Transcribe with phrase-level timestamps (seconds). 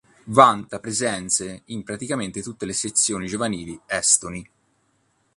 [0.29, 4.43] Vanta presenze in praticamente tutte le selezioni giovanili estoni.